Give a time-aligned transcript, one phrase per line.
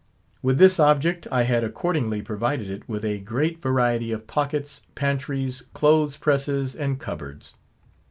[0.41, 5.61] With this object, I had accordingly provided it with a great variety of pockets, pantries,
[5.75, 7.53] clothes presses, and cupboards.